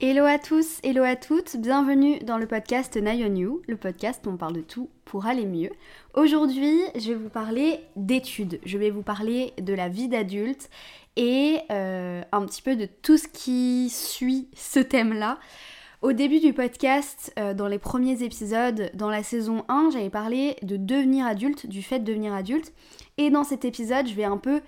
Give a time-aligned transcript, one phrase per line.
[0.00, 4.24] Hello à tous, hello à toutes, bienvenue dans le podcast Nine on You, le podcast
[4.24, 5.70] où on parle de tout pour aller mieux.
[6.14, 10.70] Aujourd'hui, je vais vous parler d'études, je vais vous parler de la vie d'adulte
[11.16, 15.40] et euh, un petit peu de tout ce qui suit ce thème-là.
[16.00, 20.54] Au début du podcast, euh, dans les premiers épisodes, dans la saison 1, j'avais parlé
[20.62, 22.72] de devenir adulte, du fait de devenir adulte.
[23.16, 24.60] Et dans cet épisode, je vais un peu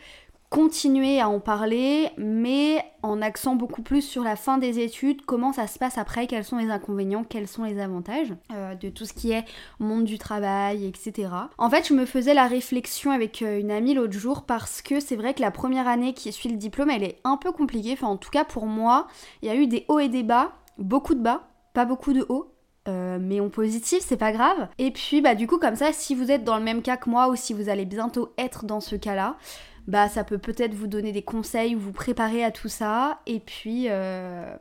[0.50, 5.52] continuer à en parler, mais en accent beaucoup plus sur la fin des études, comment
[5.52, 9.04] ça se passe après, quels sont les inconvénients, quels sont les avantages euh, de tout
[9.04, 9.44] ce qui est
[9.78, 11.28] monde du travail, etc.
[11.56, 14.98] En fait, je me faisais la réflexion avec euh, une amie l'autre jour parce que
[14.98, 17.92] c'est vrai que la première année qui suit le diplôme, elle est un peu compliquée.
[17.92, 19.06] Enfin, en tout cas pour moi,
[19.42, 22.26] il y a eu des hauts et des bas, beaucoup de bas, pas beaucoup de
[22.28, 22.52] hauts.
[22.88, 24.68] Euh, mais en positif, c'est pas grave.
[24.78, 27.10] Et puis, bah, du coup, comme ça, si vous êtes dans le même cas que
[27.10, 29.36] moi ou si vous allez bientôt être dans ce cas-là,
[29.86, 33.40] bah ça peut peut-être vous donner des conseils ou vous préparer à tout ça et
[33.40, 34.56] puis euh,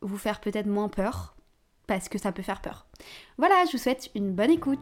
[0.00, 1.34] vous faire peut-être moins peur
[1.86, 2.86] parce que ça peut faire peur.
[3.38, 4.78] Voilà, je vous souhaite une bonne écoute.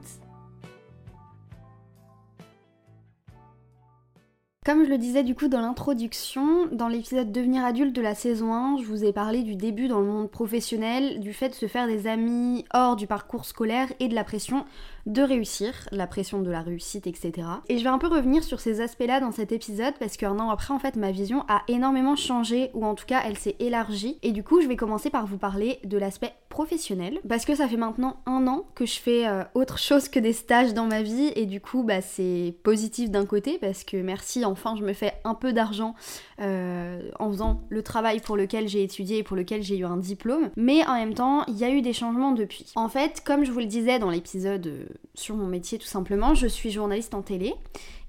[4.71, 8.55] Comme je le disais du coup dans l'introduction, dans l'épisode Devenir adulte de la saison
[8.55, 11.67] 1, je vous ai parlé du début dans le monde professionnel, du fait de se
[11.67, 14.65] faire des amis hors du parcours scolaire et de la pression
[15.07, 17.33] de réussir, la pression de la réussite, etc.
[17.69, 20.51] Et je vais un peu revenir sur ces aspects-là dans cet épisode parce qu'un an
[20.51, 24.19] après, en fait, ma vision a énormément changé ou en tout cas, elle s'est élargie.
[24.23, 27.69] Et du coup, je vais commencer par vous parler de l'aspect professionnel parce que ça
[27.69, 31.03] fait maintenant un an que je fais euh, autre chose que des stages dans ma
[31.03, 34.93] vie et du coup, bah, c'est positif d'un côté parce que merci, enfin, je me
[34.93, 35.95] fais un peu d'argent
[36.41, 39.97] euh, en faisant le travail pour lequel j'ai étudié et pour lequel j'ai eu un
[39.97, 40.51] diplôme.
[40.57, 42.67] Mais en même temps, il y a eu des changements depuis.
[42.77, 46.35] En fait, comme je vous le disais dans l'épisode euh, sur mon métier tout simplement.
[46.35, 47.55] Je suis journaliste en télé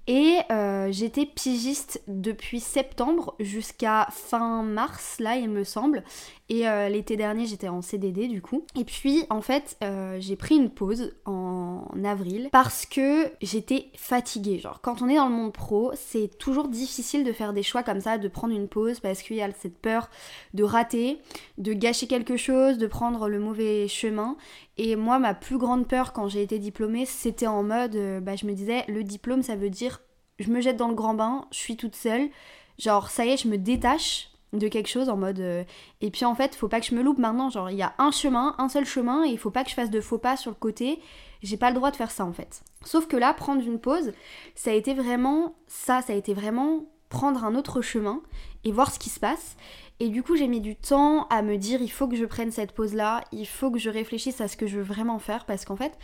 [0.08, 6.04] et euh, j'étais pigiste depuis septembre jusqu'à fin mars, là il me semble.
[6.52, 8.66] Et euh, l'été dernier j'étais en CDD du coup.
[8.76, 14.60] Et puis en fait euh, j'ai pris une pause en avril parce que j'étais fatiguée.
[14.60, 17.84] Genre quand on est dans le monde pro c'est toujours difficile de faire des choix
[17.84, 20.10] comme ça, de prendre une pause parce qu'il y a cette peur
[20.54, 21.22] de rater,
[21.58, 24.36] de gâcher quelque chose, de prendre le mauvais chemin.
[24.76, 28.46] Et moi ma plus grande peur quand j'ai été diplômée c'était en mode, bah, je
[28.46, 30.02] me disais le diplôme ça veut dire
[30.40, 32.30] je me jette dans le grand bain, je suis toute seule.
[32.78, 35.40] Genre, ça y est, je me détache de quelque chose en mode.
[35.40, 35.64] Euh,
[36.02, 37.50] et puis en fait, faut pas que je me loupe maintenant.
[37.50, 39.76] Genre, il y a un chemin, un seul chemin, et il faut pas que je
[39.76, 41.00] fasse de faux pas sur le côté.
[41.42, 42.62] J'ai pas le droit de faire ça en fait.
[42.84, 44.12] Sauf que là, prendre une pause,
[44.56, 48.22] ça a été vraiment ça, ça a été vraiment prendre un autre chemin
[48.64, 49.58] et voir ce qui se passe.
[50.00, 52.52] Et du coup, j'ai mis du temps à me dire il faut que je prenne
[52.52, 55.46] cette pause là, il faut que je réfléchisse à ce que je veux vraiment faire
[55.46, 55.98] parce qu'en fait,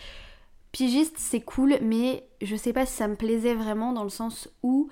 [0.71, 4.49] Pigiste, c'est cool, mais je sais pas si ça me plaisait vraiment dans le sens
[4.61, 4.89] où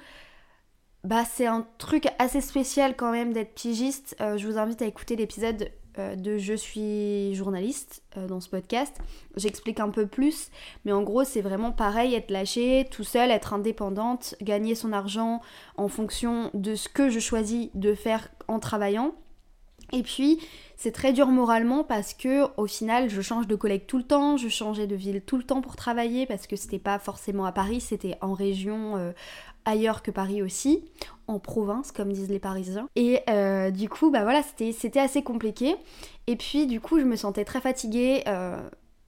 [1.05, 4.15] bah c'est un truc assez spécial quand même d'être pigiste.
[4.21, 8.49] Euh, je vous invite à écouter l'épisode euh, de Je suis journaliste euh, dans ce
[8.49, 8.97] podcast.
[9.37, 10.49] J'explique un peu plus,
[10.83, 15.41] mais en gros c'est vraiment pareil, être lâché, tout seul, être indépendante, gagner son argent
[15.77, 19.13] en fonction de ce que je choisis de faire en travaillant.
[19.93, 20.39] Et puis,
[20.77, 24.35] c'est très dur moralement parce que au final, je change de collègue tout le temps,
[24.35, 27.51] je changeais de ville tout le temps pour travailler parce que c'était pas forcément à
[27.51, 29.13] Paris, c'était en région
[29.65, 30.85] ailleurs que Paris aussi,
[31.27, 32.87] en province comme disent les Parisiens.
[32.95, 35.75] Et euh, du coup, bah voilà, c'était assez compliqué.
[36.27, 38.23] Et puis du coup, je me sentais très fatiguée.
[38.27, 38.57] Euh,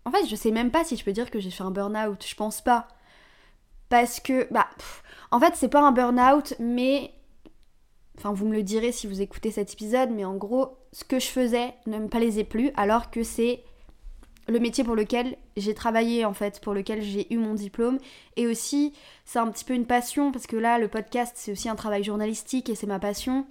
[0.05, 2.25] en fait, je sais même pas si je peux dire que j'ai fait un burn-out,
[2.25, 2.87] je pense pas.
[3.89, 4.67] Parce que, bah,
[5.31, 7.11] en fait, c'est pas un burn-out, mais
[8.17, 11.19] Enfin, vous me le direz si vous écoutez cet épisode, mais en gros, ce que
[11.19, 13.63] je faisais ne me plaisait plus, alors que c'est
[14.47, 17.97] le métier pour lequel j'ai travaillé, en fait, pour lequel j'ai eu mon diplôme.
[18.35, 18.93] Et aussi,
[19.25, 22.03] c'est un petit peu une passion, parce que là, le podcast, c'est aussi un travail
[22.03, 23.45] journalistique et c'est ma passion.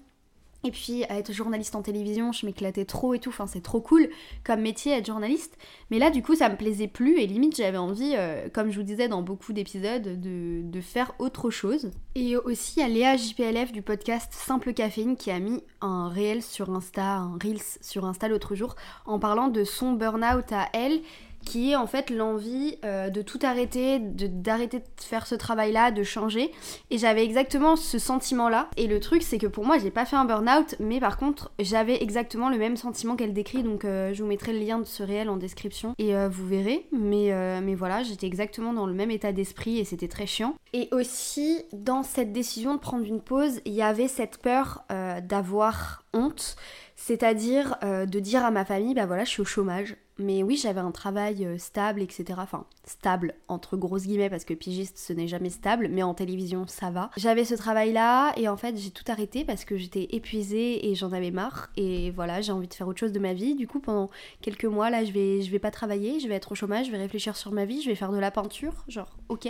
[0.66, 3.80] Et puis à être journaliste en télévision, je m'éclatais trop et tout, enfin c'est trop
[3.80, 4.08] cool
[4.42, 5.56] comme métier être journaliste.
[5.90, 8.76] Mais là du coup ça me plaisait plus et limite j'avais envie, euh, comme je
[8.76, 11.92] vous disais dans beaucoup d'épisodes, de, faire autre chose.
[12.16, 16.70] Et aussi à Léa JPLF du podcast Simple Caféine qui a mis un réel sur
[16.70, 18.74] Insta, un Reels sur Insta l'autre jour
[19.04, 21.00] en parlant de son burn-out à elle
[21.46, 26.02] qui est en fait l'envie euh, de tout arrêter, d'arrêter de, faire ce travail-là, de
[26.02, 26.50] changer.
[26.90, 28.68] Et j'avais exactement ce sentiment-là.
[28.76, 31.52] Et le truc, c'est que pour moi, j'ai pas fait un burn-out, mais par contre,
[31.58, 33.62] j'avais exactement le même sentiment qu'elle décrit.
[33.62, 36.46] Donc, euh, je vous mettrai le lien de ce réel en description et euh, vous
[36.46, 36.86] verrez.
[36.92, 37.32] Mais,
[37.62, 40.54] mais voilà, j'étais exactement dans le même état d'esprit et c'était très chiant.
[40.72, 44.84] Et aussi, dans cette décision de prendre une pause, il y avait cette peur
[45.22, 46.56] d'avoir honte.
[46.96, 50.80] C'est-à-dire de dire à ma famille, bah voilà, je suis au chômage Mais oui, j'avais
[50.80, 52.38] un travail euh, stable, etc.
[52.38, 56.66] Enfin, stable, entre grosses guillemets, parce que pigiste, ce n'est jamais stable, mais en télévision,
[56.66, 57.10] ça va.
[57.18, 61.12] J'avais ce travail-là, et en fait, j'ai tout arrêté parce que j'étais épuisée et j'en
[61.12, 61.68] avais marre.
[61.76, 63.54] Et voilà, j'ai envie de faire autre chose de ma vie.
[63.56, 64.08] Du coup, pendant
[64.40, 66.92] quelques mois, là, je vais, je vais pas travailler, je vais être au chômage, je
[66.92, 69.46] vais réfléchir sur ma vie, je vais faire de la peinture, genre, ok.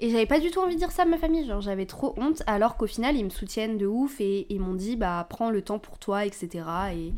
[0.00, 2.14] Et j'avais pas du tout envie de dire ça à ma famille, genre, j'avais trop
[2.16, 5.50] honte, alors qu'au final, ils me soutiennent de ouf et ils m'ont dit, bah, prends
[5.50, 6.64] le temps pour toi, etc.
[6.92, 7.12] Et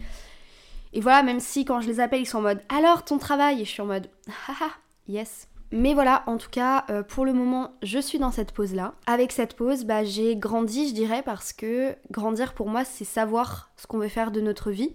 [0.94, 3.60] et voilà, même si quand je les appelle, ils sont en mode alors ton travail?
[3.60, 4.08] Et je suis en mode
[4.48, 4.70] haha,
[5.08, 5.48] yes.
[5.72, 8.94] Mais voilà, en tout cas, euh, pour le moment, je suis dans cette pause-là.
[9.06, 13.72] Avec cette pause, bah, j'ai grandi, je dirais, parce que grandir pour moi, c'est savoir
[13.76, 14.94] ce qu'on veut faire de notre vie.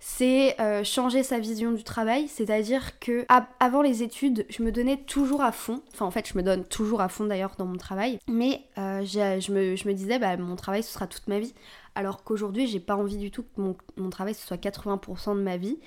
[0.00, 3.26] C'est euh, changer sa vision du travail, c'est-à-dire que
[3.58, 5.82] avant les études, je me donnais toujours à fond.
[5.92, 8.18] Enfin, en fait, je me donne toujours à fond d'ailleurs dans mon travail.
[8.28, 11.52] Mais euh, je, me, je, me, disais, bah, mon travail, ce sera toute ma vie
[11.98, 13.60] alors qu'aujourd'hui j'ai pas envie du tout que
[13.96, 15.80] mon, travail ce soit 80% de ma vie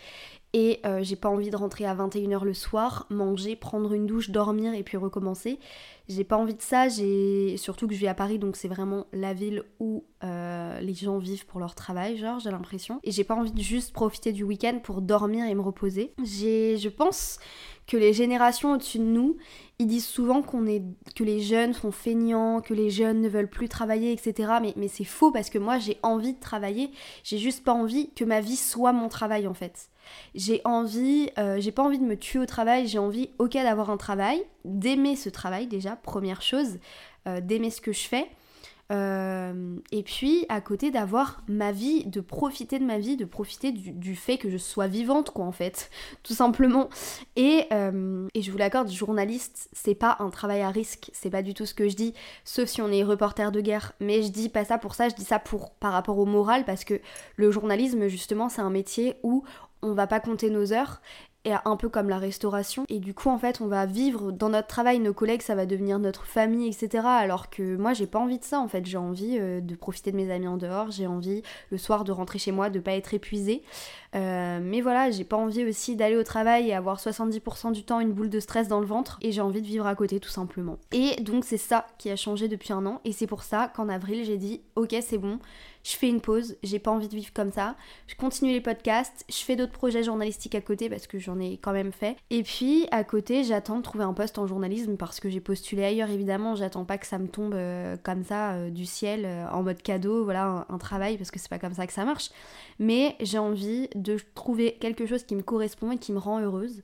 [0.53, 4.31] et euh, j'ai pas envie de rentrer à 21h le soir, manger, prendre une douche,
[4.31, 5.59] dormir et puis recommencer.
[6.09, 9.05] J'ai pas envie de ça, j'ai surtout que je vis à Paris donc c'est vraiment
[9.13, 12.99] la ville où euh, les gens vivent pour leur travail, genre j'ai l'impression.
[13.03, 16.13] Et j'ai pas envie de juste profiter du week-end pour dormir et me reposer.
[16.21, 17.39] J'ai, je pense
[17.87, 19.37] que les générations au-dessus de nous,
[19.79, 20.83] ils disent souvent est,
[21.15, 24.53] que les jeunes sont feignants, que les jeunes ne veulent plus travailler, etc.
[24.61, 26.91] Mais, mais c'est faux parce que moi j'ai envie de travailler,
[27.23, 29.90] j'ai juste pas envie que ma vie soit mon travail en fait.
[30.35, 33.89] J'ai envie, euh, j'ai pas envie de me tuer au travail, j'ai envie, ok, d'avoir
[33.89, 36.79] un travail, d'aimer ce travail déjà, première chose,
[37.27, 38.27] euh, d'aimer ce que je fais,
[38.91, 43.71] euh, et puis à côté d'avoir ma vie, de profiter de ma vie, de profiter
[43.71, 45.89] du, fait que je sois vivante quoi en fait,
[46.23, 46.89] tout simplement.
[47.35, 51.41] Et, euh, et je vous l'accorde, journaliste, c'est pas un travail à risque, c'est pas
[51.41, 53.93] du tout ce que je dis, sauf si on est reporter de guerre.
[53.99, 56.65] Mais je dis pas ça pour ça, je dis ça pour par rapport au moral
[56.65, 56.99] parce que
[57.35, 59.43] le journalisme justement c'est un métier où
[59.81, 61.01] on va pas compter nos heures
[61.43, 62.85] et un peu comme la restauration.
[62.87, 65.65] Et du coup, en fait, on va vivre dans notre travail, nos collègues, ça va
[65.65, 67.03] devenir notre famille, etc.
[67.05, 68.85] Alors que moi, j'ai pas envie de ça, en fait.
[68.85, 71.41] J'ai envie euh, de profiter de mes amis en dehors, j'ai envie
[71.71, 73.63] le soir de rentrer chez moi, de pas être épuisée.
[74.13, 77.99] Euh, mais voilà, j'ai pas envie aussi d'aller au travail et avoir 70% du temps
[77.99, 79.17] une boule de stress dans le ventre.
[79.21, 80.77] Et j'ai envie de vivre à côté, tout simplement.
[80.91, 83.01] Et donc, c'est ça qui a changé depuis un an.
[83.03, 85.39] Et c'est pour ça qu'en avril, j'ai dit, ok, c'est bon
[85.83, 87.75] je fais une pause, j'ai pas envie de vivre comme ça,
[88.07, 91.57] je continue les podcasts, je fais d'autres projets journalistiques à côté parce que j'en ai
[91.57, 92.15] quand même fait.
[92.29, 95.83] Et puis à côté, j'attends de trouver un poste en journalisme parce que j'ai postulé
[95.83, 99.47] ailleurs évidemment, j'attends pas que ça me tombe euh, comme ça euh, du ciel euh,
[99.51, 102.31] en mode cadeau, voilà un, travail parce que c'est pas comme ça que ça marche.
[102.79, 106.81] Mais j'ai envie de trouver quelque chose qui me correspond et qui me rend heureuse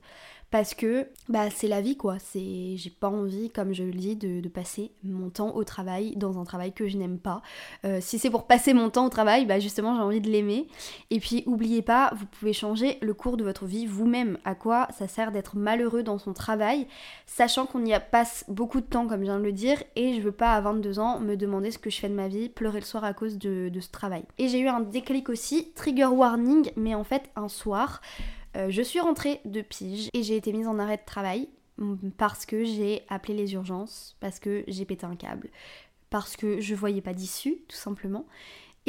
[0.50, 2.18] parce que bah c'est la vie quoi.
[2.18, 6.40] C'est j'ai pas envie comme je le dis de, passer mon temps au travail dans
[6.40, 7.42] un travail que je n'aime pas.
[7.84, 10.68] Euh, si c'est pour passer mon temps au travail bah justement j'ai envie de l'aimer.
[11.10, 14.38] Et puis oubliez pas vous pouvez changer le cours de votre vie vous-même.
[14.44, 16.86] À quoi ça sert d'être malheureux dans son travail
[17.26, 20.20] sachant qu'on y passe beaucoup de temps comme je viens de le dire et je
[20.20, 22.80] veux pas à 22 ans me demander ce que je fais de ma vie pleurer
[22.80, 24.24] le soir à cause de, de ce travail.
[24.38, 28.00] Et j'ai eu un déclic aussi trigger warning mais en fait un soir
[28.58, 31.48] euh, je suis rentrée de pige et j'ai été mise en arrêt de travail
[32.16, 35.48] parce que j'ai appelé les urgences, parce que j'ai pété un câble,
[36.10, 38.26] parce que je voyais pas d'issue, tout simplement.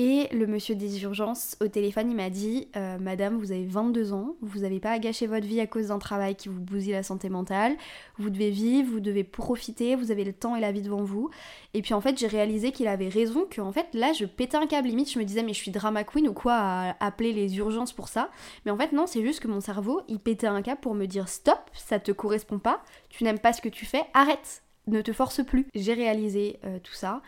[0.01, 4.13] Et le monsieur des urgences au téléphone, il m'a dit euh, Madame, vous avez 22
[4.13, 6.93] ans, vous n'avez pas à gâcher votre vie à cause d'un travail qui vous bousille
[6.93, 7.75] la santé mentale.
[8.17, 11.29] Vous devez vivre, vous devez profiter, vous avez le temps et la vie devant vous.
[11.73, 14.55] Et puis en fait, j'ai réalisé qu'il avait raison, que en fait, là, je pétais
[14.55, 14.87] un câble.
[14.87, 17.91] Limite, je me disais Mais je suis drama queen ou quoi à appeler les urgences
[17.91, 18.29] pour ça?
[18.63, 21.07] Mais en fait, non, c'est juste que mon cerveau, il pétait un câble pour me
[21.07, 25.01] dire Stop, ça te correspond pas, tu n'aimes pas ce que tu fais, arrête, ne
[25.01, 25.67] te force plus.
[25.75, 27.21] J'ai réalisé euh, tout ça.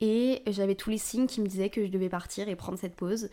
[0.00, 2.94] Et j'avais tous les signes qui me disaient que je devais partir et prendre cette
[2.94, 3.30] pause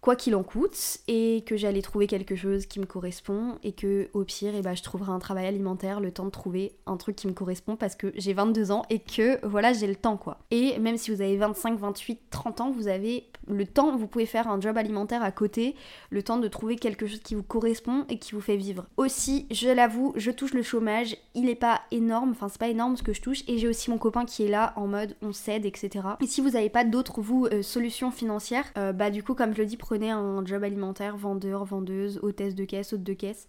[0.00, 4.08] quoi qu'il en coûte, et que j'allais trouver quelque chose qui me correspond, et que
[4.12, 7.16] au pire, eh ben, je trouverai un travail alimentaire, le temps de trouver un truc
[7.16, 10.38] qui me correspond parce que j'ai 22 ans et que voilà, j'ai le temps quoi.
[10.50, 14.26] Et même si vous avez 25, 28, 30 ans, vous avez le temps, vous pouvez
[14.26, 15.74] faire un job alimentaire à côté,
[16.10, 18.86] le temps de trouver quelque chose qui vous correspond et qui vous fait vivre.
[18.96, 22.96] Aussi, je l'avoue, je touche le chômage, il est pas énorme, enfin c'est pas énorme
[22.96, 25.32] ce que je touche, et j'ai aussi mon copain qui est là en mode on
[25.32, 26.06] cède, etc.
[26.20, 29.54] Et si vous n'avez pas d'autres vous euh, solutions financières, euh, bah du coup comme
[29.54, 33.46] je le dis, prenez un job alimentaire, vendeur, vendeuse, hôtesse de caisse, hôte de caisse.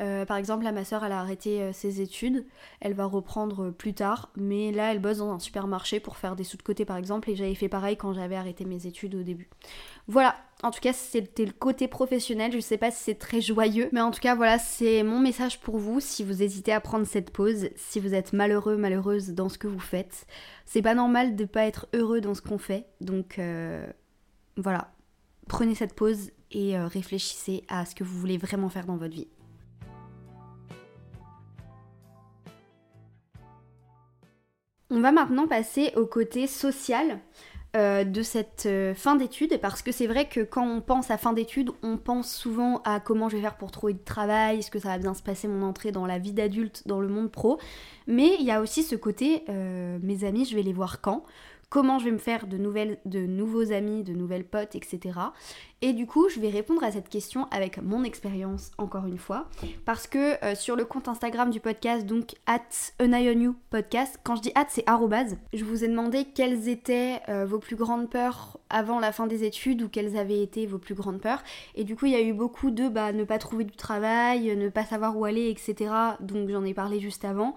[0.00, 2.46] Euh, par exemple, là, ma soeur, elle a arrêté euh, ses études.
[2.80, 4.30] Elle va reprendre euh, plus tard.
[4.34, 7.28] Mais là, elle bosse dans un supermarché pour faire des sous de côté, par exemple.
[7.28, 9.50] Et j'avais fait pareil quand j'avais arrêté mes études au début.
[10.08, 10.34] Voilà.
[10.62, 12.52] En tout cas, c'était le côté professionnel.
[12.52, 13.90] Je sais pas si c'est très joyeux.
[13.92, 16.00] Mais en tout cas, voilà, c'est mon message pour vous.
[16.00, 19.66] Si vous hésitez à prendre cette pause, si vous êtes malheureux, malheureuse dans ce que
[19.66, 20.26] vous faites,
[20.64, 22.86] c'est pas normal de pas être heureux dans ce qu'on fait.
[23.02, 23.38] Donc,
[24.56, 24.88] voilà
[25.52, 29.12] Prenez cette pause et euh, réfléchissez à ce que vous voulez vraiment faire dans votre
[29.12, 29.28] vie.
[34.88, 37.18] On va maintenant passer au côté social
[37.76, 41.18] euh, de cette euh, fin d'études parce que c'est vrai que quand on pense à
[41.18, 44.70] fin d'études, on pense souvent à comment je vais faire pour trouver du travail, ce
[44.70, 47.30] que ça va bien se passer mon entrée dans la vie d'adulte, dans le monde
[47.30, 47.58] pro.
[48.06, 51.24] Mais il y a aussi ce côté, mes amis, je vais les voir quand
[51.72, 55.18] comment je vais me faire de, nouvelles, de nouveaux amis, de nouvelles potes, etc.
[55.80, 59.48] Et du coup, je vais répondre à cette question avec mon expérience, encore une fois,
[59.86, 62.60] parce que euh, sur le compte Instagram du podcast, donc at
[63.70, 67.58] podcast, quand je dis at, c'est arrobase, je vous ai demandé quelles étaient euh, vos
[67.58, 71.22] plus grandes peurs avant la fin des études ou quelles avaient été vos plus grandes
[71.22, 71.42] peurs.
[71.74, 74.54] Et du coup, il y a eu beaucoup de bah, ne pas trouver du travail,
[74.54, 75.90] ne pas savoir où aller, etc.
[76.20, 77.56] Donc j'en ai parlé juste avant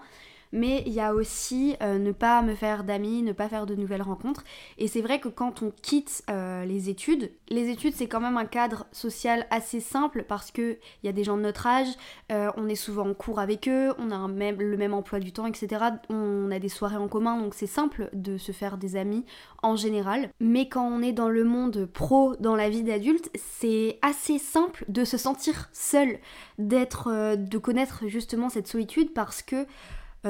[0.52, 3.74] mais il y a aussi euh, ne pas me faire d'amis, ne pas faire de
[3.74, 4.44] nouvelles rencontres.
[4.78, 8.36] Et c'est vrai que quand on quitte euh, les études, les études c'est quand même
[8.36, 11.88] un cadre social assez simple parce qu'il y a des gens de notre âge,
[12.32, 15.32] euh, on est souvent en cours avec eux, on a même, le même emploi du
[15.32, 15.84] temps, etc.
[16.08, 19.24] On a des soirées en commun, donc c'est simple de se faire des amis
[19.62, 20.30] en général.
[20.40, 24.84] Mais quand on est dans le monde pro, dans la vie d'adulte, c'est assez simple
[24.88, 26.18] de se sentir seul,
[26.58, 29.66] d'être, de connaître justement cette solitude parce que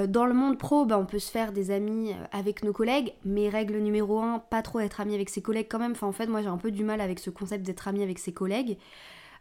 [0.07, 3.15] dans le monde pro, bah, on peut se faire des amis euh, avec nos collègues,
[3.25, 5.93] mais règle numéro un, pas trop être ami avec ses collègues quand même.
[5.93, 8.19] Enfin, en fait, moi j'ai un peu du mal avec ce concept d'être ami avec
[8.19, 8.79] ses collègues.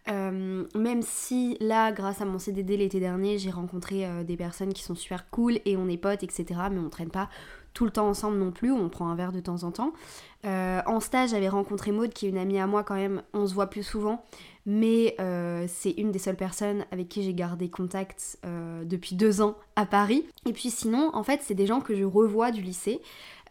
[0.07, 4.83] Euh, même si là, grâce à mon CDD l'été dernier, j'ai rencontré des personnes qui
[4.83, 6.45] sont super cool et on est potes, etc.
[6.71, 7.29] Mais on traîne pas
[7.75, 9.93] tout le temps ensemble non plus, on prend un verre de temps en temps.
[10.43, 13.53] en stage, j'avais rencontré Maude, qui est une amie à moi quand même, on se
[13.53, 14.23] voit plus souvent
[14.65, 19.41] mais euh, c'est une des seules personnes avec qui j'ai gardé contact euh, depuis deux
[19.41, 20.25] ans à Paris.
[20.47, 22.99] Et puis sinon, en fait, c'est des gens que je revois du lycée.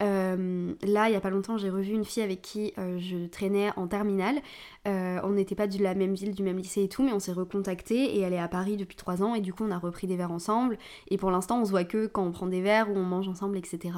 [0.03, 3.69] Euh, là, il y a pas longtemps, j'ai revu une fille avec qui je traînais
[3.77, 4.41] en terminale.
[4.85, 7.31] On n'était pas de la même ville, du même lycée et tout, mais on s'est
[7.31, 10.07] recontacté et elle est à Paris depuis trois ans et du coup on a repris
[10.07, 10.77] des verres ensemble.
[11.09, 13.27] Et pour l'instant, on se voit que quand on prend des verres ou on mange
[13.27, 13.97] ensemble, etc.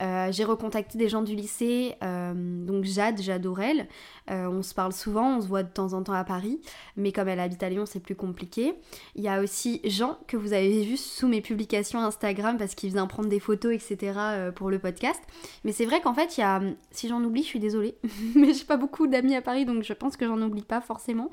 [0.00, 3.88] j'ai recontacté des gens du lycée, donc Jade, Jade Aurel.
[4.28, 6.60] on se parle souvent, on se voit de temps en temps à Paris
[6.96, 8.74] mais comme elle habite à Lyon, c'est plus compliqué.
[9.14, 12.90] Il y a aussi Jean, que vous avez vu sous mes publications Instagram, parce qu'il
[12.90, 14.12] vient prendre des photos, etc.
[14.16, 15.20] Euh, pour le podcast.
[15.64, 17.96] Mais c'est vrai qu'en fait, il y a, si j'en oublie, je suis désolée,
[18.34, 21.30] mais j'ai pas beaucoup d'amis à Paris, donc je pense que j'en oublie pas forcément.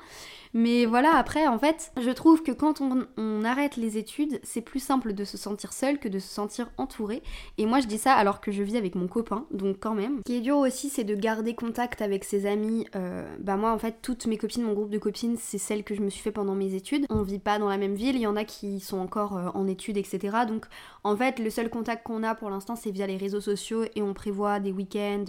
[0.54, 4.80] Mais voilà, après, en fait, je trouve que quand on, arrête les études, c'est plus
[4.80, 7.22] simple de se sentir seul que de se sentir entouré.
[7.58, 10.18] Et moi, je dis ça alors que je vis avec mon copain, donc quand même.
[10.18, 12.86] Ce qui est dur aussi, c'est de garder contact avec ses amis.
[12.96, 15.94] Euh, bah moi, en fait, toutes mes copines, mon groupe de copines, c'est celle que
[15.94, 17.04] je me suis fait pendant mes études.
[17.10, 19.48] On vit pas dans la même ville, il y en a qui sont encore euh,
[19.52, 20.38] en études, etc.
[20.48, 20.66] Donc
[21.02, 24.02] en fait, le seul contact qu'on a pour l'instant, c'est via les réseaux sociaux et
[24.02, 25.24] on prévoit des week-ends.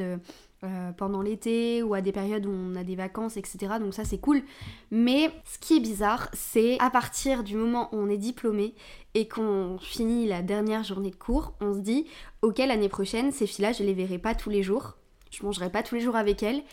[0.64, 3.74] Euh, pendant l'été ou à des périodes où on a des vacances, etc.
[3.80, 4.42] Donc ça c'est cool.
[4.90, 8.74] Mais ce qui est bizarre, c'est à partir du moment où on est diplômé
[9.16, 12.06] et qu'on finit la dernière journée de cours, on se dit
[12.42, 14.96] ok l'année prochaine ces filles-là je les verrai pas tous les jours,
[15.30, 16.64] je mangerai pas tous les jours avec elles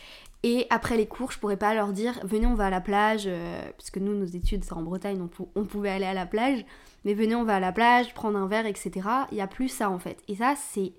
[0.43, 3.23] et après les cours, je pourrais pas leur dire venez, on va à la plage,
[3.27, 5.25] euh, puisque nous, nos études, c'est en Bretagne,
[5.55, 6.65] on pouvait aller à la plage,
[7.05, 9.07] mais venez, on va à la plage, prendre un verre, etc.
[9.31, 10.17] Il y a plus ça en fait.
[10.27, 10.93] Et ça, c'est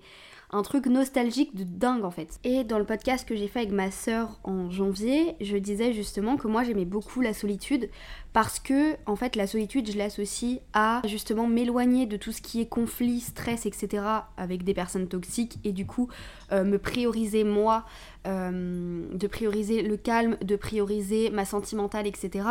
[0.55, 2.39] un truc nostalgique de dingue en fait.
[2.45, 6.37] Et dans le podcast que j'ai fait avec ma sœur en janvier, je disais justement
[6.37, 7.89] que moi j'aimais beaucoup la solitude
[8.31, 12.61] parce que en fait la solitude je l'associe à justement m'éloigner de tout ce qui
[12.61, 14.03] est conflit, stress, etc.
[14.37, 16.07] avec des personnes toxiques et du coup
[16.53, 17.83] euh, me prioriser moi,
[18.25, 22.47] euh, de prioriser le calme, de prioriser ma sentimentale, etc.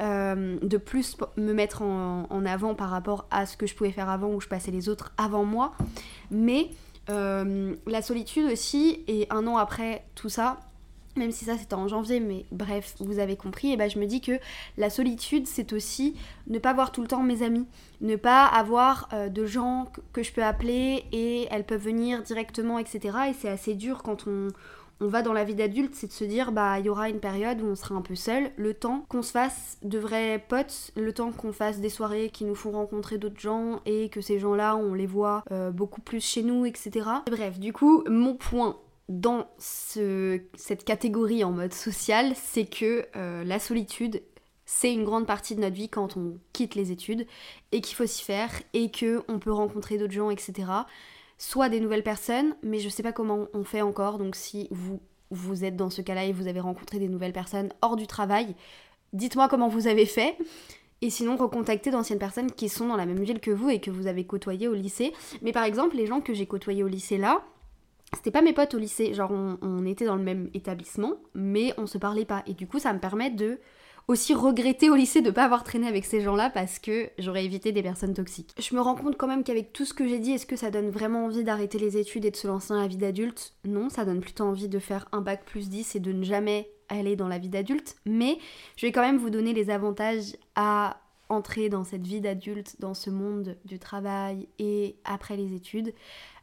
[0.00, 3.92] Euh, de plus me mettre en, en avant par rapport à ce que je pouvais
[3.92, 5.72] faire avant où je passais les autres avant moi.
[6.30, 6.70] Mais
[7.10, 10.58] euh, la solitude aussi, et un an après tout ça,
[11.16, 14.06] même si ça c'était en janvier, mais bref, vous avez compris, et ben je me
[14.06, 14.38] dis que
[14.76, 16.16] la solitude c'est aussi
[16.48, 17.66] ne pas voir tout le temps mes amis,
[18.00, 22.78] ne pas avoir euh, de gens que je peux appeler et elles peuvent venir directement,
[22.78, 23.18] etc.
[23.30, 24.48] Et c'est assez dur quand on,
[25.00, 27.20] on va dans la vie d'adulte, c'est de se dire bah il y aura une
[27.20, 30.92] période où on sera un peu seul, le temps qu'on se fasse de vrais potes,
[30.96, 34.38] le temps qu'on fasse des soirées qui nous font rencontrer d'autres gens et que ces
[34.38, 37.06] gens-là on les voit euh, beaucoup plus chez nous, etc.
[37.30, 43.58] Bref, du coup, mon point dans cette catégorie en mode social, c'est que euh, la
[43.58, 44.22] solitude
[44.66, 47.26] c'est une grande partie de notre vie quand on quitte les études
[47.70, 50.64] et qu'il faut s'y faire et que on peut rencontrer d'autres gens, etc
[51.38, 55.00] soit des nouvelles personnes, mais je sais pas comment on fait encore, donc si vous,
[55.30, 58.54] vous êtes dans ce cas-là et vous avez rencontré des nouvelles personnes hors du travail,
[59.12, 60.36] dites-moi comment vous avez fait.
[61.02, 63.90] Et sinon, recontactez d'anciennes personnes qui sont dans la même ville que vous et que
[63.90, 65.12] vous avez côtoyé au lycée.
[65.42, 67.44] Mais par exemple, les gens que j'ai côtoyés au lycée là,
[68.14, 69.12] c'était pas mes potes au lycée.
[69.12, 72.42] Genre, on, on, était dans le même établissement, mais on se parlait pas.
[72.46, 73.58] Et du coup, ça me permet de
[74.08, 77.72] aussi regretter au lycée de pas avoir traîné avec ces gens-là parce que j'aurais évité
[77.72, 78.54] des personnes toxiques.
[78.58, 80.70] Je me rends compte quand même qu'avec tout ce que j'ai dit, est-ce que ça
[80.70, 83.54] donne vraiment envie d'arrêter les études et de se lancer dans la vie d'adulte?
[83.64, 86.70] Non, ça donne plutôt envie de faire un bac plus 10 et de ne jamais
[86.88, 87.96] aller dans la vie d'adulte.
[88.04, 88.38] Mais
[88.76, 92.94] je vais quand même vous donner les avantages à entrer dans cette vie d'adulte, dans
[92.94, 95.94] ce monde du travail et après les études.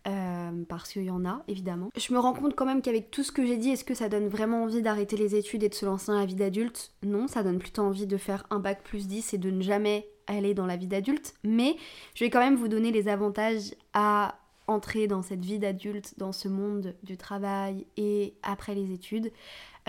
[0.08, 1.89] Euh, parce qu'il y en a évidemment.
[1.96, 4.10] Je me rends compte quand même qu'avec tout ce que j'ai dit, est-ce que ça
[4.10, 6.91] donne vraiment envie d'arrêter les études et de se lancer dans la vie d'adulte?
[7.03, 10.08] Non, ça donne plutôt envie de faire un bac plus 10 et de ne jamais
[10.25, 11.36] aller dans la vie d'adulte.
[11.43, 11.75] Mais
[12.15, 16.31] je vais quand même vous donner les avantages à entrer dans cette vie d'adulte, dans
[16.31, 19.31] ce monde du travail et après les études.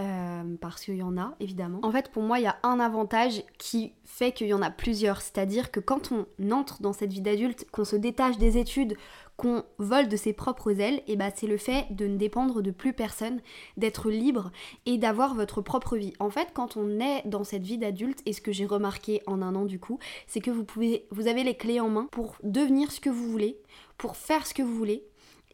[0.00, 1.78] Euh, parce qu'il y en a évidemment.
[1.82, 4.70] En fait, pour moi, il y a un avantage qui fait qu'il y en a
[4.70, 5.20] plusieurs.
[5.20, 8.96] C'est-à-dire que quand on entre dans cette vie d'adulte, qu'on se détache des études,
[9.36, 12.62] qu'on vole de ses propres ailes, et eh ben, c'est le fait de ne dépendre
[12.62, 13.40] de plus personne,
[13.76, 14.50] d'être libre
[14.86, 16.14] et d'avoir votre propre vie.
[16.20, 19.42] En fait, quand on est dans cette vie d'adulte, et ce que j'ai remarqué en
[19.42, 20.64] un an du coup, c'est que vous
[21.10, 23.58] vous avez les clés en main pour devenir ce que vous voulez,
[23.98, 25.04] pour faire ce que vous voulez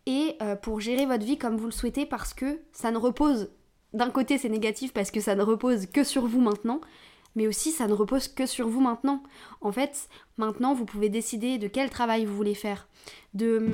[0.06, 3.50] et euh, pour gérer votre vie comme vous le souhaitez parce que ça ne repose
[3.92, 6.80] d'un côté c'est négatif parce que ça ne repose que sur vous maintenant,
[7.34, 9.22] mais aussi ça ne repose que sur vous maintenant.
[9.60, 12.88] En fait, maintenant vous pouvez décider de quel travail vous voulez faire,
[13.34, 13.70] de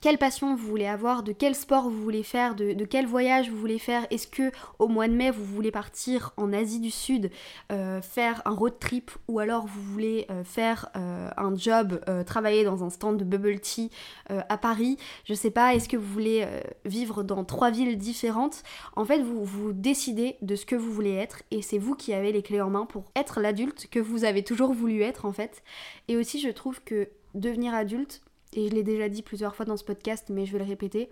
[0.00, 3.56] quelle passion vous voulez avoir, de quel sport vous voulez faire, de, quel voyage vous
[3.56, 4.06] voulez faire.
[4.10, 7.30] Est-ce que au mois de mai vous voulez partir en Asie du Sud,
[7.72, 12.64] euh, faire un road trip, ou alors vous voulez euh, faire euh, un job, travailler
[12.64, 13.90] dans un stand de bubble tea
[14.28, 14.96] à Paris?
[15.24, 15.74] Je sais pas.
[15.74, 16.46] Est-ce que vous voulez
[16.84, 18.62] vivre dans trois villes différentes?
[18.96, 22.12] En fait, vous vous décidez de ce que vous voulez être, et c'est vous qui
[22.12, 25.32] avez les clés en main pour être l'adulte que vous avez toujours voulu être en
[25.32, 25.62] fait.
[26.08, 29.76] Et aussi, je trouve que devenir adulte et je l'ai déjà dit plusieurs fois dans
[29.76, 31.10] ce podcast, mais je vais le répéter,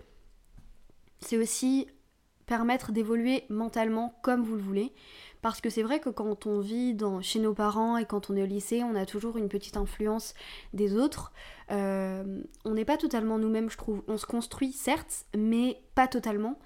[1.19, 1.87] c'est aussi
[2.45, 4.91] permettre d'évoluer mentalement comme vous le voulez.
[5.41, 8.35] Parce que c'est vrai que quand on vit dans, chez nos parents et quand on
[8.35, 10.33] est au lycée, on a toujours une petite influence
[10.73, 11.31] des autres.
[11.71, 14.01] Euh, on n'est pas totalement nous-mêmes, je trouve.
[14.07, 16.57] On se construit, certes, mais pas totalement.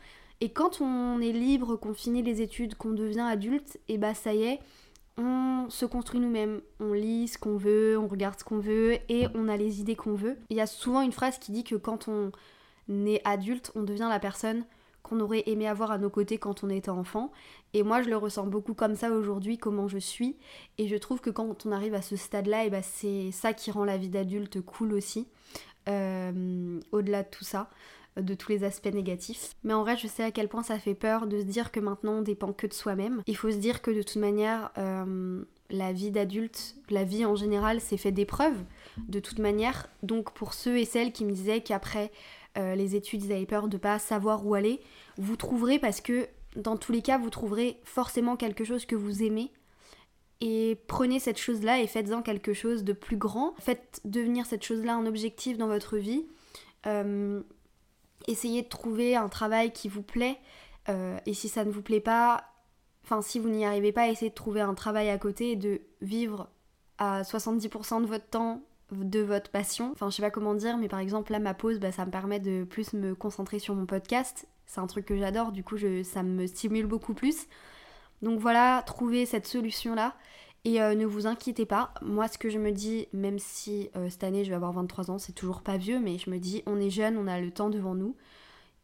[0.42, 4.34] Et quand on est libre, qu'on finit les études, qu'on devient adulte, et bah ça
[4.34, 4.60] y est,
[5.18, 6.62] on se construit nous-mêmes.
[6.80, 9.96] On lit ce qu'on veut, on regarde ce qu'on veut et on a les idées
[9.96, 10.38] qu'on veut.
[10.50, 12.32] Il y a souvent une phrase qui dit que quand on
[13.06, 14.66] est adulte, on devient la personne
[15.04, 17.32] qu'on aurait aimé avoir à nos côtés quand on était enfant.
[17.74, 20.38] Et moi, je le ressens beaucoup comme ça aujourd'hui, comment je suis.
[20.78, 23.54] Et je trouve que quand on arrive à ce stade-là, et eh ben c'est ça
[23.54, 25.28] qui rend la vie d'adulte cool aussi.
[25.90, 27.70] Euh, au-delà de tout ça
[28.18, 29.56] de tous les aspects négatifs.
[29.64, 31.80] Mais en vrai, je sais à quel point ça fait peur de se dire que
[31.80, 33.24] maintenant on dépend que de soi-même.
[33.28, 37.36] Il faut se dire que de toute manière, euh, la vie d'adulte, la vie en
[37.36, 38.62] général, c'est fait d'épreuves,
[38.98, 39.90] de toute manière.
[40.04, 42.12] Donc pour ceux et celles qui me disaient qu'après
[42.58, 44.80] euh, les études, ils avaient peur de pas savoir où aller,
[45.18, 49.24] vous trouverez parce que dans tous les cas, vous trouverez forcément quelque chose que vous
[49.24, 49.52] aimez.
[50.42, 53.54] Et prenez cette chose-là et faites-en quelque chose de plus grand.
[53.60, 56.26] Faites devenir cette chose-là un objectif dans votre vie.
[56.86, 57.42] Euh,
[58.28, 60.40] essayez de trouver un travail qui vous plaît.
[60.90, 62.44] Euh, et si ça ne vous plaît pas,
[63.04, 65.82] enfin si vous n'y arrivez pas, essayez de trouver un travail à côté et de
[66.02, 66.50] vivre
[66.98, 69.92] à 70% de votre temps de votre passion.
[69.92, 72.12] Enfin je sais pas comment dire, mais par exemple là ma pause, bah, ça me
[72.12, 74.48] permet de plus me concentrer sur mon podcast.
[74.66, 77.48] C'est un truc que j'adore, du coup ça me stimule beaucoup plus.
[78.22, 80.16] Donc voilà, trouver cette solution là
[80.66, 84.10] et euh, ne vous inquiétez pas, moi ce que je me dis, même si euh,
[84.10, 86.64] cette année je vais avoir 23 ans, c'est toujours pas vieux, mais je me dis
[86.66, 88.16] on est jeune, on a le temps devant nous.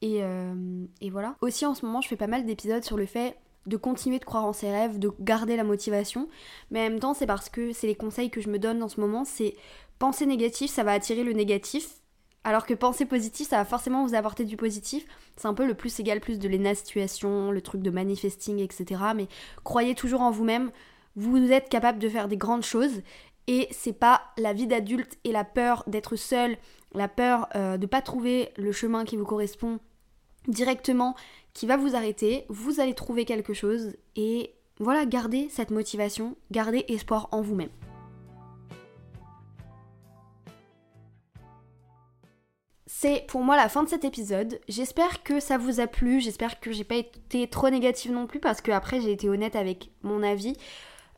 [0.01, 1.35] Et, euh, et voilà.
[1.41, 4.25] Aussi en ce moment je fais pas mal d'épisodes sur le fait de continuer de
[4.25, 6.27] croire en ses rêves, de garder la motivation.
[6.69, 8.89] Mais en même temps c'est parce que c'est les conseils que je me donne en
[8.89, 9.55] ce moment, c'est
[9.99, 11.95] penser négatif, ça va attirer le négatif.
[12.43, 15.05] Alors que penser positif, ça va forcément vous apporter du positif.
[15.37, 19.01] C'est un peu le plus égal plus de l'éna situation, le truc de manifesting, etc.
[19.15, 19.27] Mais
[19.63, 20.71] croyez toujours en vous-même
[21.19, 23.01] vous êtes capable de faire des grandes choses
[23.47, 26.55] et c'est pas la vie d'adulte et la peur d'être seul,
[26.93, 29.79] la peur euh, de pas trouver le chemin qui vous correspond
[30.47, 31.15] directement
[31.53, 32.45] qui va vous arrêter.
[32.47, 37.69] Vous allez trouver quelque chose et voilà, gardez cette motivation, gardez espoir en vous-même.
[42.85, 44.59] C'est pour moi la fin de cet épisode.
[44.69, 48.39] J'espère que ça vous a plu, j'espère que j'ai pas été trop négative non plus
[48.39, 50.55] parce que après j'ai été honnête avec mon avis.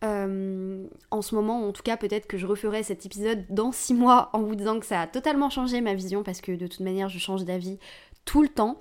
[0.04, 3.94] Euh, en ce moment, en tout cas, peut-être que je referai cet épisode dans 6
[3.94, 6.80] mois en vous disant que ça a totalement changé ma vision parce que de toute
[6.80, 7.78] manière, je change d'avis
[8.26, 8.80] tout le temps.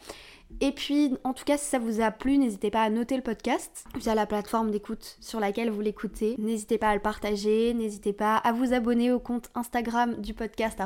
[0.61, 3.23] Et puis, en tout cas, si ça vous a plu, n'hésitez pas à noter le
[3.23, 6.35] podcast via la plateforme d'écoute sur laquelle vous l'écoutez.
[6.39, 10.77] N'hésitez pas à le partager, n'hésitez pas à vous abonner au compte Instagram du podcast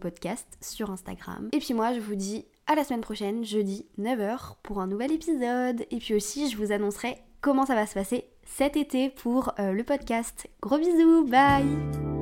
[0.00, 1.50] podcast sur Instagram.
[1.52, 5.12] Et puis moi, je vous dis à la semaine prochaine, jeudi 9h, pour un nouvel
[5.12, 5.84] épisode.
[5.90, 8.24] Et puis aussi, je vous annoncerai comment ça va se passer
[8.56, 10.48] cet été pour le podcast.
[10.60, 12.19] Gros bisous, bye